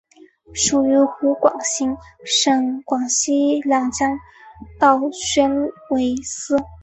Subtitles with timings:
[0.55, 1.95] 属于湖广行
[2.25, 4.17] 省广西两江
[4.79, 5.53] 道宣
[5.91, 6.57] 慰司。